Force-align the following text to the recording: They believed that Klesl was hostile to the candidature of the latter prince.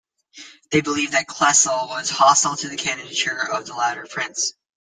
They 0.71 0.81
believed 0.81 1.11
that 1.13 1.27
Klesl 1.27 1.87
was 1.89 2.09
hostile 2.09 2.55
to 2.57 2.67
the 2.67 2.75
candidature 2.75 3.37
of 3.37 3.67
the 3.67 3.75
latter 3.75 4.07
prince. 4.09 4.53